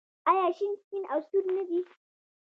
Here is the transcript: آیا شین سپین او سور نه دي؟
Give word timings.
آیا 0.29 0.45
شین 0.57 0.73
سپین 0.81 1.03
او 1.11 1.19
سور 1.27 1.43
نه 1.55 1.63
دي؟ 1.69 1.79